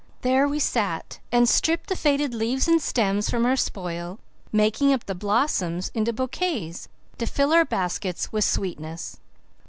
There 0.21 0.47
we 0.47 0.57
sat 0.57 1.19
and 1.31 1.47
stripped 1.47 1.87
the 1.87 1.95
faded 1.95 2.33
leaves 2.33 2.67
and 2.67 2.81
stems 2.81 3.29
from 3.29 3.45
our 3.45 3.55
spoil, 3.55 4.17
making 4.51 4.91
up 4.91 5.05
the 5.05 5.13
blossoms 5.13 5.91
into 5.93 6.11
bouquets 6.11 6.89
to 7.19 7.27
fill 7.27 7.53
our 7.53 7.65
baskets 7.65 8.31
with 8.31 8.43
sweetness. 8.43 9.19